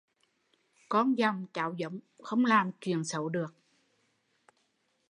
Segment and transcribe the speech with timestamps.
[0.89, 3.53] Con dòng cháu giống không làm chuyện xấu được